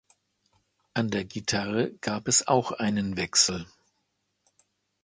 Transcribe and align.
An 0.95 1.11
der 1.11 1.25
Gitarre 1.25 1.91
gab 2.01 2.27
es 2.27 2.47
auch 2.47 2.71
einen 2.71 3.17
Wechsel. 3.17 3.67